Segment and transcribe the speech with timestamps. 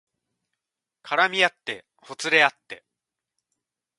[1.03, 2.83] 絡みあってほつれあって